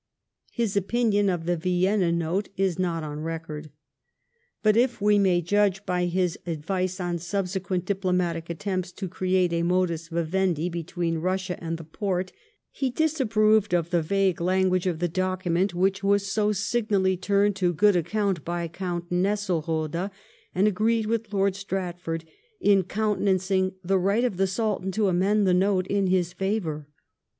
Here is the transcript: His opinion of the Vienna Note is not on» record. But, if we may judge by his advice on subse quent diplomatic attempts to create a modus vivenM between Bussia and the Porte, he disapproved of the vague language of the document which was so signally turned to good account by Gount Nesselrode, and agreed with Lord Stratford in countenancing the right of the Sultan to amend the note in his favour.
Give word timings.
His 0.51 0.75
opinion 0.75 1.29
of 1.29 1.45
the 1.45 1.55
Vienna 1.55 2.11
Note 2.11 2.49
is 2.57 2.79
not 2.79 3.03
on» 3.03 3.19
record. 3.19 3.69
But, 4.63 4.75
if 4.75 4.99
we 4.99 5.19
may 5.19 5.43
judge 5.43 5.85
by 5.85 6.05
his 6.07 6.39
advice 6.47 6.99
on 6.99 7.17
subse 7.19 7.61
quent 7.61 7.85
diplomatic 7.85 8.49
attempts 8.49 8.91
to 8.93 9.07
create 9.07 9.53
a 9.53 9.61
modus 9.61 10.09
vivenM 10.09 10.71
between 10.71 11.21
Bussia 11.21 11.55
and 11.61 11.77
the 11.77 11.83
Porte, 11.83 12.31
he 12.71 12.89
disapproved 12.89 13.75
of 13.75 13.91
the 13.91 14.01
vague 14.01 14.41
language 14.41 14.87
of 14.87 14.97
the 14.97 15.07
document 15.07 15.75
which 15.75 16.03
was 16.03 16.31
so 16.31 16.51
signally 16.51 17.15
turned 17.15 17.55
to 17.57 17.71
good 17.71 17.95
account 17.95 18.43
by 18.43 18.67
Gount 18.67 19.11
Nesselrode, 19.11 20.09
and 20.55 20.67
agreed 20.67 21.05
with 21.05 21.31
Lord 21.31 21.55
Stratford 21.55 22.25
in 22.59 22.85
countenancing 22.85 23.73
the 23.83 23.99
right 23.99 24.23
of 24.23 24.37
the 24.37 24.47
Sultan 24.47 24.91
to 24.93 25.09
amend 25.09 25.45
the 25.45 25.53
note 25.53 25.85
in 25.85 26.07
his 26.07 26.33
favour. 26.33 26.87